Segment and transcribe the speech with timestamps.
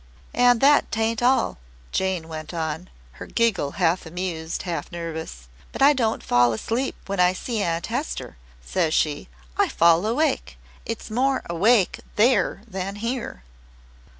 [0.33, 1.59] "And that ain't all,"
[1.91, 2.89] Jane went on,
[3.21, 5.47] her giggle half amused, half nervous.
[5.71, 8.35] "'But I don't fall asleep when I see Aunt Hester,'
[8.65, 9.27] says she.
[9.59, 10.57] 'I fall awake.
[10.87, 13.43] It's more awake there than here.'